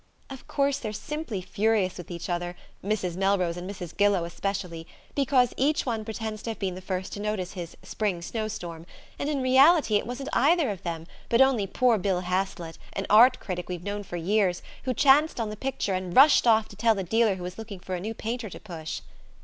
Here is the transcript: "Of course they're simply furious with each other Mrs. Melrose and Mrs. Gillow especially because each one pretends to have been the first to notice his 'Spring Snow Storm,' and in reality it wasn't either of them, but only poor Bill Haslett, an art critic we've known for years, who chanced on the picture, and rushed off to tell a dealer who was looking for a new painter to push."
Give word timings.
"Of 0.31 0.47
course 0.47 0.79
they're 0.79 0.93
simply 0.93 1.43
furious 1.43 1.99
with 1.99 2.09
each 2.09 2.27
other 2.27 2.55
Mrs. 2.83 3.15
Melrose 3.15 3.55
and 3.55 3.69
Mrs. 3.69 3.95
Gillow 3.95 4.25
especially 4.25 4.87
because 5.13 5.53
each 5.57 5.85
one 5.85 6.03
pretends 6.03 6.41
to 6.41 6.49
have 6.49 6.57
been 6.57 6.73
the 6.73 6.81
first 6.81 7.13
to 7.13 7.19
notice 7.19 7.53
his 7.53 7.77
'Spring 7.83 8.23
Snow 8.23 8.47
Storm,' 8.47 8.87
and 9.19 9.29
in 9.29 9.43
reality 9.43 9.97
it 9.97 10.07
wasn't 10.07 10.29
either 10.33 10.71
of 10.71 10.81
them, 10.81 11.05
but 11.29 11.39
only 11.39 11.67
poor 11.67 11.99
Bill 11.99 12.21
Haslett, 12.21 12.79
an 12.93 13.05
art 13.11 13.39
critic 13.39 13.69
we've 13.69 13.83
known 13.83 14.01
for 14.01 14.17
years, 14.17 14.63
who 14.85 14.93
chanced 14.95 15.39
on 15.39 15.51
the 15.51 15.55
picture, 15.55 15.93
and 15.93 16.15
rushed 16.15 16.47
off 16.47 16.67
to 16.69 16.75
tell 16.75 16.97
a 16.97 17.03
dealer 17.03 17.35
who 17.35 17.43
was 17.43 17.59
looking 17.59 17.77
for 17.79 17.93
a 17.93 17.99
new 17.99 18.15
painter 18.15 18.49
to 18.49 18.59
push." 18.59 19.01